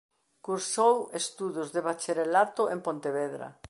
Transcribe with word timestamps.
Cursou 0.45 0.95
estudos 1.21 1.67
de 1.73 1.81
bacharelato 1.87 2.63
en 2.73 2.79
Pontevedra. 2.87 3.47